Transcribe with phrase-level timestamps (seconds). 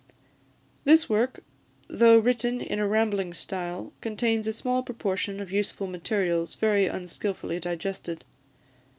[0.83, 1.43] This work,
[1.87, 7.59] though written in a rambling style, contains a small proportion of useful materials very unskilfully
[7.59, 8.25] digested.